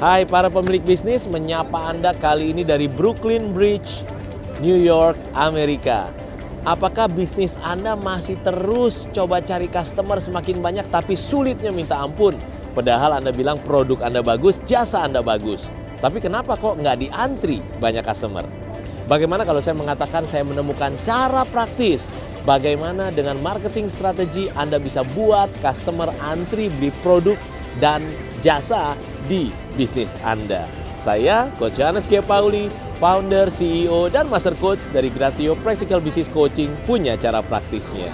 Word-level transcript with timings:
Hai 0.00 0.24
para 0.24 0.48
pemilik 0.48 0.80
bisnis, 0.80 1.28
menyapa 1.28 1.76
Anda 1.92 2.16
kali 2.16 2.56
ini 2.56 2.64
dari 2.64 2.88
Brooklyn 2.88 3.52
Bridge, 3.52 4.00
New 4.64 4.80
York, 4.80 5.20
Amerika. 5.36 6.08
Apakah 6.64 7.04
bisnis 7.04 7.60
Anda 7.60 8.00
masih 8.00 8.40
terus 8.40 9.04
coba 9.12 9.44
cari 9.44 9.68
customer 9.68 10.16
semakin 10.16 10.64
banyak 10.64 10.88
tapi 10.88 11.20
sulitnya 11.20 11.68
minta 11.68 12.00
ampun? 12.00 12.32
Padahal 12.72 13.20
Anda 13.20 13.28
bilang 13.28 13.60
produk 13.60 14.00
Anda 14.00 14.24
bagus, 14.24 14.56
jasa 14.64 15.04
Anda 15.04 15.20
bagus. 15.20 15.68
Tapi 16.00 16.16
kenapa 16.16 16.56
kok 16.56 16.80
nggak 16.80 16.96
diantri 16.96 17.60
banyak 17.76 18.00
customer? 18.00 18.48
Bagaimana 19.04 19.44
kalau 19.44 19.60
saya 19.60 19.76
mengatakan 19.76 20.24
saya 20.24 20.48
menemukan 20.48 20.96
cara 21.04 21.44
praktis 21.44 22.08
bagaimana 22.48 23.12
dengan 23.12 23.36
marketing 23.44 23.92
strategi 23.92 24.48
Anda 24.56 24.80
bisa 24.80 25.04
buat 25.12 25.52
customer 25.60 26.08
antri 26.24 26.72
beli 26.72 26.88
produk 27.04 27.36
dan 27.84 28.00
jasa 28.40 28.96
di 29.30 29.54
bisnis 29.78 30.18
Anda. 30.26 30.66
Saya 30.98 31.46
Coach 31.54 31.78
Yohanes 31.78 32.10
G. 32.10 32.18
Pauli, 32.18 32.66
founder, 32.98 33.46
CEO, 33.46 34.10
dan 34.10 34.26
master 34.26 34.58
coach 34.58 34.82
dari 34.90 35.06
Gratio 35.06 35.54
Practical 35.62 36.02
Business 36.02 36.26
Coaching 36.26 36.74
punya 36.82 37.14
cara 37.14 37.38
praktisnya. 37.38 38.10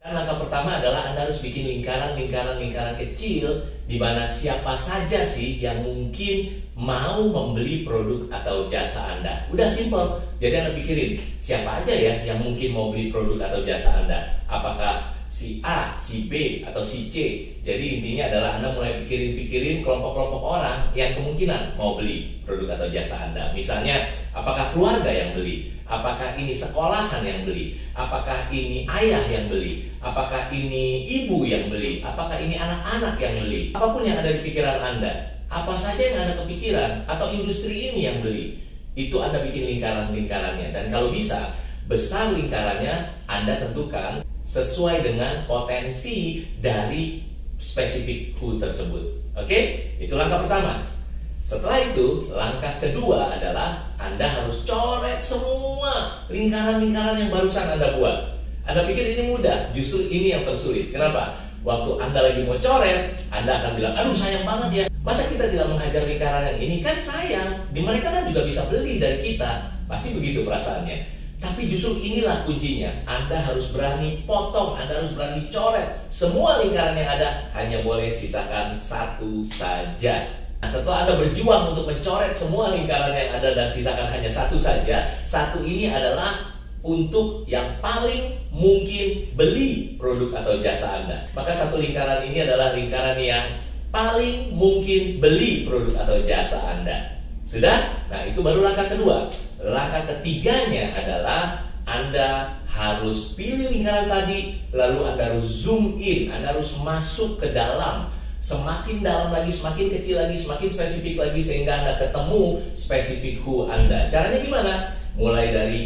Kan 0.00 0.12
langkah 0.16 0.42
pertama 0.42 0.80
adalah 0.80 1.12
Anda 1.12 1.28
harus 1.28 1.44
bikin 1.44 1.68
lingkaran-lingkaran-lingkaran 1.68 2.96
kecil 2.98 3.68
di 3.86 4.00
mana 4.00 4.24
siapa 4.24 4.74
saja 4.74 5.20
sih 5.20 5.60
yang 5.60 5.84
mungkin 5.84 6.64
mau 6.74 7.22
membeli 7.28 7.84
produk 7.84 8.32
atau 8.32 8.66
jasa 8.66 9.20
Anda. 9.20 9.46
Udah 9.52 9.68
simpel. 9.68 10.24
Jadi 10.40 10.54
Anda 10.56 10.72
pikirin, 10.74 11.20
siapa 11.38 11.84
aja 11.84 11.92
ya 11.92 12.26
yang 12.26 12.42
mungkin 12.42 12.74
mau 12.74 12.90
beli 12.90 13.12
produk 13.12 13.46
atau 13.46 13.60
jasa 13.62 14.02
Anda? 14.02 14.40
Apakah 14.50 15.11
si 15.32 15.64
A, 15.64 15.96
si 15.96 16.28
B, 16.28 16.60
atau 16.60 16.84
si 16.84 17.08
C. 17.08 17.16
Jadi 17.64 17.98
intinya 17.98 18.28
adalah 18.28 18.60
Anda 18.60 18.76
mulai 18.76 19.00
pikirin-pikirin 19.00 19.80
kelompok-kelompok 19.80 20.60
orang 20.60 20.92
yang 20.92 21.16
kemungkinan 21.16 21.72
mau 21.80 21.96
beli 21.96 22.44
produk 22.44 22.76
atau 22.76 22.92
jasa 22.92 23.32
Anda. 23.32 23.48
Misalnya, 23.56 24.12
apakah 24.36 24.76
keluarga 24.76 25.08
yang 25.08 25.32
beli? 25.32 25.72
Apakah 25.88 26.36
ini 26.36 26.52
sekolahan 26.52 27.24
yang 27.24 27.48
beli? 27.48 27.80
Apakah 27.96 28.52
ini 28.52 28.84
ayah 28.84 29.24
yang 29.32 29.48
beli? 29.48 29.88
Apakah 30.04 30.52
ini 30.52 31.08
ibu 31.08 31.48
yang 31.48 31.72
beli? 31.72 32.04
Apakah 32.04 32.36
ini 32.36 32.60
anak-anak 32.60 33.16
yang 33.16 33.40
beli? 33.40 33.72
Apa 33.72 33.88
pun 33.88 34.04
yang 34.04 34.20
ada 34.20 34.36
di 34.36 34.40
pikiran 34.44 34.84
Anda, 34.84 35.12
apa 35.48 35.72
saja 35.80 36.00
yang 36.12 36.28
Anda 36.28 36.34
kepikiran 36.44 37.08
atau 37.08 37.32
industri 37.32 37.88
ini 37.88 38.04
yang 38.04 38.20
beli, 38.20 38.60
itu 38.92 39.16
Anda 39.16 39.40
bikin 39.40 39.64
lingkaran-lingkarannya. 39.64 40.76
Dan 40.76 40.92
kalau 40.92 41.08
bisa, 41.08 41.56
besar 41.88 42.36
lingkarannya 42.36 43.24
Anda 43.28 43.64
tentukan 43.64 44.20
sesuai 44.52 45.00
dengan 45.00 45.48
potensi 45.48 46.44
dari 46.60 47.24
spesifik 47.56 48.36
who 48.36 48.60
tersebut. 48.60 49.00
Oke? 49.32 49.88
Itu 49.96 50.20
langkah 50.20 50.44
pertama. 50.44 50.92
Setelah 51.40 51.80
itu, 51.88 52.28
langkah 52.28 52.76
kedua 52.76 53.32
adalah 53.32 53.96
Anda 53.96 54.28
harus 54.28 54.60
coret 54.68 55.16
semua 55.18 56.20
lingkaran-lingkaran 56.28 57.16
yang 57.16 57.30
barusan 57.32 57.80
Anda 57.80 57.96
buat. 57.96 58.44
Anda 58.68 58.84
pikir 58.84 59.16
ini 59.16 59.32
mudah, 59.32 59.72
justru 59.72 60.06
ini 60.12 60.36
yang 60.36 60.44
tersulit. 60.44 60.92
Kenapa? 60.92 61.40
Waktu 61.64 61.98
Anda 61.98 62.20
lagi 62.20 62.44
mau 62.44 62.60
coret, 62.60 63.24
Anda 63.32 63.56
akan 63.56 63.72
bilang, 63.80 63.94
aduh 63.96 64.14
sayang 64.14 64.44
banget 64.44 64.70
ya. 64.70 64.84
Masa 65.02 65.26
kita 65.32 65.50
tidak 65.50 65.66
menghajar 65.66 66.04
lingkaran 66.06 66.54
yang 66.54 66.58
ini? 66.60 66.76
Kan 66.84 67.00
sayang. 67.00 67.72
Di 67.72 67.80
mereka 67.82 68.12
kan 68.12 68.28
juga 68.28 68.46
bisa 68.46 68.68
beli 68.68 69.00
dari 69.00 69.18
kita. 69.32 69.80
Pasti 69.88 70.14
begitu 70.14 70.46
perasaannya. 70.46 71.21
Tapi 71.42 71.66
justru 71.66 71.98
inilah 71.98 72.46
kuncinya. 72.46 73.02
Anda 73.02 73.42
harus 73.42 73.74
berani 73.74 74.22
potong, 74.22 74.78
Anda 74.78 75.02
harus 75.02 75.10
berani 75.18 75.50
coret. 75.50 76.06
Semua 76.06 76.62
lingkaran 76.62 76.94
yang 76.94 77.18
ada 77.18 77.50
hanya 77.58 77.82
boleh 77.82 78.06
sisakan 78.06 78.78
satu 78.78 79.42
saja. 79.42 80.30
Nah, 80.62 80.70
setelah 80.70 81.02
Anda 81.02 81.18
berjuang 81.18 81.74
untuk 81.74 81.90
mencoret 81.90 82.30
semua 82.30 82.70
lingkaran 82.70 83.10
yang 83.10 83.34
ada 83.34 83.58
dan 83.58 83.66
sisakan 83.66 84.06
hanya 84.14 84.30
satu 84.30 84.54
saja, 84.54 85.18
satu 85.26 85.66
ini 85.66 85.90
adalah 85.90 86.54
untuk 86.86 87.42
yang 87.50 87.74
paling 87.82 88.38
mungkin 88.54 89.34
beli 89.34 89.98
produk 89.98 90.46
atau 90.46 90.62
jasa 90.62 91.02
Anda. 91.02 91.26
Maka 91.34 91.50
satu 91.50 91.82
lingkaran 91.82 92.22
ini 92.30 92.46
adalah 92.46 92.78
lingkaran 92.78 93.18
yang 93.18 93.58
paling 93.90 94.54
mungkin 94.54 95.18
beli 95.18 95.66
produk 95.66 96.06
atau 96.06 96.22
jasa 96.22 96.62
Anda. 96.78 97.18
Sudah? 97.42 98.06
Nah, 98.06 98.22
itu 98.22 98.38
baru 98.38 98.62
langkah 98.62 98.86
kedua. 98.86 99.34
Langkah 99.62 100.10
ketiganya 100.10 100.90
adalah 100.98 101.70
Anda 101.86 102.58
harus 102.66 103.38
pilih 103.38 103.70
lingkaran 103.70 104.10
tadi, 104.10 104.58
lalu 104.74 105.06
Anda 105.06 105.34
harus 105.34 105.46
zoom 105.62 105.98
in, 106.02 106.34
Anda 106.34 106.54
harus 106.54 106.74
masuk 106.82 107.38
ke 107.38 107.54
dalam 107.54 108.10
semakin 108.42 109.06
dalam 109.06 109.30
lagi, 109.30 109.54
semakin 109.54 109.86
kecil 109.98 110.18
lagi, 110.18 110.34
semakin 110.34 110.66
spesifik 110.66 111.14
lagi 111.22 111.38
sehingga 111.38 111.78
Anda 111.78 111.94
ketemu 112.02 112.58
spesifik 112.74 113.46
who 113.46 113.70
Anda. 113.70 114.10
Caranya 114.10 114.42
gimana? 114.42 114.72
Mulai 115.14 115.54
dari 115.54 115.80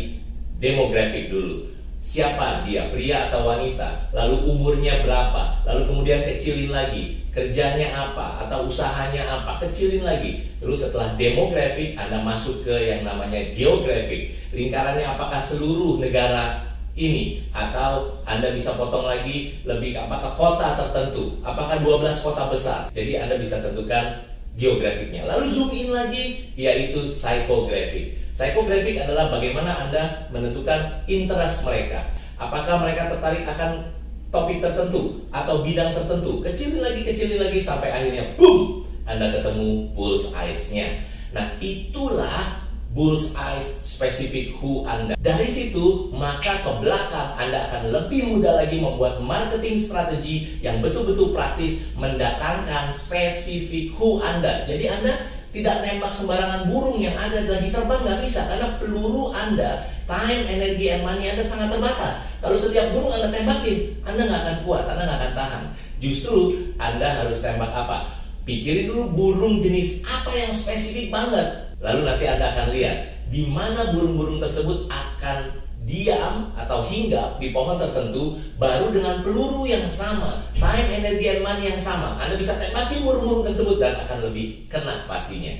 demografik 0.57 1.29
dulu. 1.29 1.69
Siapa 2.01 2.65
dia, 2.65 2.89
pria 2.89 3.29
atau 3.29 3.45
wanita? 3.45 4.09
Lalu 4.15 4.47
umurnya 4.47 5.05
berapa? 5.05 5.67
Lalu 5.69 5.83
kemudian 5.91 6.23
kecilin 6.25 6.73
lagi, 6.73 7.26
kerjanya 7.37 7.93
apa 7.93 8.49
atau 8.49 8.65
usahanya 8.65 9.29
apa, 9.29 9.61
kecilin 9.61 10.09
lagi. 10.09 10.57
Terus 10.57 10.89
setelah 10.89 11.13
demografik, 11.21 11.93
Anda 11.93 12.25
masuk 12.25 12.65
ke 12.65 12.73
yang 12.73 13.05
namanya 13.05 13.53
geografik. 13.53 14.33
Lingkarannya 14.57 15.05
apakah 15.05 15.37
seluruh 15.37 16.01
negara 16.01 16.65
ini 16.97 17.45
atau 17.53 18.25
Anda 18.25 18.57
bisa 18.57 18.73
potong 18.81 19.05
lagi 19.05 19.61
lebih 19.69 20.01
apakah 20.01 20.33
kota 20.33 20.81
tertentu, 20.81 21.37
apakah 21.45 21.77
12 21.85 22.25
kota 22.25 22.49
besar. 22.49 22.89
Jadi 22.97 23.21
Anda 23.21 23.37
bisa 23.37 23.61
tentukan 23.61 24.25
geografiknya. 24.57 25.29
Lalu 25.29 25.53
zoom 25.53 25.71
in 25.77 25.93
lagi 25.93 26.57
yaitu 26.57 27.05
psychographic. 27.05 28.17
Psychographic 28.33 28.97
adalah 28.97 29.29
bagaimana 29.29 29.89
Anda 29.89 30.33
menentukan 30.33 31.05
interest 31.05 31.69
mereka. 31.69 32.01
Apakah 32.41 32.81
mereka 32.81 33.13
tertarik 33.13 33.45
akan 33.45 33.93
topik 34.31 34.59
tertentu 34.59 35.27
atau 35.31 35.63
bidang 35.63 35.95
tertentu. 35.95 36.43
Kecilin 36.43 36.83
lagi, 36.83 37.03
kecilin 37.07 37.41
lagi 37.43 37.59
sampai 37.61 37.91
akhirnya 37.95 38.35
boom, 38.35 38.85
Anda 39.07 39.31
ketemu 39.31 39.95
bull's 39.95 40.35
eyes-nya. 40.35 41.07
Nah, 41.31 41.59
itulah 41.63 42.67
bull's 42.97 43.37
eyes 43.37 43.85
spesifik 43.85 44.57
who 44.57 44.89
Anda. 44.89 45.21
Dari 45.21 45.47
situ, 45.53 46.09
maka 46.17 46.65
ke 46.65 46.73
belakang 46.81 47.37
Anda 47.37 47.69
akan 47.69 47.93
lebih 47.93 48.33
mudah 48.33 48.57
lagi 48.57 48.81
membuat 48.81 49.21
marketing 49.21 49.77
strategi 49.77 50.57
yang 50.65 50.81
betul-betul 50.81 51.37
praktis 51.37 51.85
mendatangkan 52.01 52.89
spesifik 52.89 53.93
who 54.01 54.25
Anda. 54.25 54.65
Jadi 54.65 54.89
Anda 54.89 55.36
tidak 55.57 55.77
nembak 55.81 56.13
sembarangan 56.13 56.69
burung 56.69 57.01
yang 57.01 57.17
ada 57.17 57.49
lagi 57.49 57.73
terbang 57.73 58.05
nggak 58.05 58.21
bisa 58.29 58.45
karena 58.45 58.77
peluru 58.77 59.33
Anda, 59.33 59.89
time, 60.05 60.45
energi, 60.45 60.93
and 60.93 61.01
money 61.01 61.33
Anda 61.33 61.49
sangat 61.49 61.73
terbatas. 61.73 62.29
Kalau 62.45 62.61
setiap 62.61 62.93
burung 62.93 63.17
Anda 63.17 63.33
tembakin, 63.33 63.97
Anda 64.05 64.29
nggak 64.29 64.41
akan 64.45 64.57
kuat, 64.69 64.85
Anda 64.85 65.03
nggak 65.09 65.19
akan 65.25 65.33
tahan. 65.33 65.63
Justru 65.97 66.39
Anda 66.77 67.25
harus 67.25 67.41
tembak 67.41 67.73
apa? 67.73 68.21
Pikirin 68.45 68.93
dulu 68.93 69.05
burung 69.17 69.65
jenis 69.65 70.05
apa 70.07 70.31
yang 70.31 70.55
spesifik 70.55 71.11
banget 71.11 71.67
Lalu 71.81 72.01
nanti 72.09 72.25
Anda 72.25 72.57
akan 72.57 72.67
lihat 72.73 72.99
di 73.29 73.43
mana 73.53 73.93
burung-burung 73.93 74.41
tersebut 74.41 74.89
akan 74.89 75.39
diam 75.87 76.51
atau 76.59 76.83
hinggap 76.83 77.39
di 77.39 77.55
pohon 77.55 77.79
tertentu 77.79 78.35
baru 78.59 78.91
dengan 78.91 79.23
peluru 79.23 79.63
yang 79.71 79.87
sama, 79.87 80.43
time, 80.59 80.91
energi, 80.91 81.39
and 81.39 81.47
money 81.47 81.71
yang 81.71 81.79
sama. 81.79 82.19
Anda 82.19 82.35
bisa 82.35 82.59
tembakin 82.59 83.07
burung-burung 83.07 83.47
tersebut 83.47 83.79
dan 83.79 84.03
akan 84.03 84.27
lebih 84.27 84.67
kena 84.67 85.07
pastinya. 85.07 85.55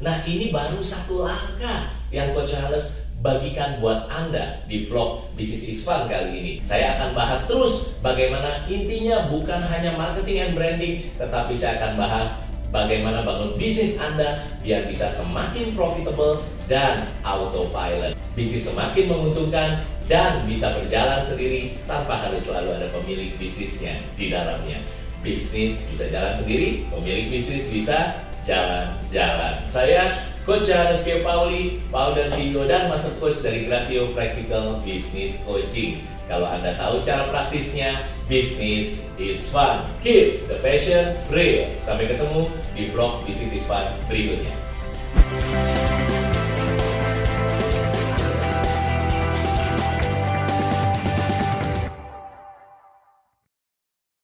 Nah 0.00 0.24
ini 0.24 0.48
baru 0.50 0.80
satu 0.80 1.28
langkah 1.28 1.92
yang 2.08 2.32
Coach 2.32 2.56
Charles 2.56 3.06
bagikan 3.22 3.78
buat 3.78 4.10
Anda 4.10 4.66
di 4.66 4.88
vlog 4.88 5.30
Business 5.38 5.68
is 5.68 5.80
Fun 5.86 6.10
kali 6.10 6.32
ini. 6.34 6.52
Saya 6.64 6.98
akan 6.98 7.14
bahas 7.14 7.46
terus 7.46 7.94
bagaimana 8.02 8.66
intinya 8.66 9.30
bukan 9.30 9.62
hanya 9.62 9.94
marketing 9.94 10.50
and 10.50 10.54
branding, 10.58 10.94
tetapi 11.14 11.54
saya 11.54 11.78
akan 11.78 11.92
bahas 12.00 12.34
bagaimana 12.72 13.22
bangun 13.22 13.54
bisnis 13.54 14.00
Anda 14.00 14.48
biar 14.64 14.88
bisa 14.88 15.12
semakin 15.12 15.76
profitable 15.76 16.42
dan 16.66 17.06
autopilot. 17.22 18.16
Bisnis 18.32 18.66
semakin 18.66 19.12
menguntungkan 19.12 19.84
dan 20.08 20.48
bisa 20.48 20.72
berjalan 20.74 21.20
sendiri 21.20 21.76
tanpa 21.84 22.18
harus 22.26 22.48
selalu 22.48 22.80
ada 22.80 22.88
pemilik 22.90 23.36
bisnisnya 23.36 24.00
di 24.16 24.32
dalamnya. 24.32 24.80
Bisnis 25.22 25.86
bisa 25.86 26.10
jalan 26.10 26.34
sendiri, 26.34 26.88
pemilik 26.90 27.30
bisnis 27.30 27.70
bisa 27.70 28.24
jalan-jalan. 28.42 29.62
Saya 29.70 30.31
Coach 30.42 30.66
Johannes 30.66 31.06
K. 31.06 31.22
Pauli, 31.22 31.78
founder 31.94 32.26
CEO 32.26 32.66
dan 32.66 32.90
master 32.90 33.14
coach 33.22 33.38
dari 33.46 33.62
Gratio 33.62 34.10
Practical 34.10 34.82
Business 34.82 35.38
Coaching. 35.46 36.02
Kalau 36.26 36.50
Anda 36.50 36.74
tahu 36.74 36.98
cara 37.06 37.30
praktisnya, 37.30 38.10
business 38.26 38.98
is 39.22 39.38
fun. 39.54 39.86
Keep 40.02 40.50
the 40.50 40.58
passion 40.58 41.14
real. 41.30 41.70
Sampai 41.78 42.10
ketemu 42.10 42.50
di 42.74 42.90
vlog 42.90 43.22
Business 43.22 43.54
is 43.54 43.64
Fun 43.70 43.86
berikutnya. 44.10 44.61